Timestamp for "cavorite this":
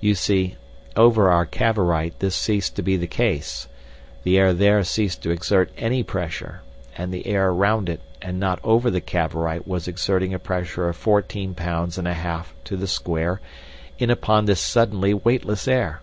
1.46-2.34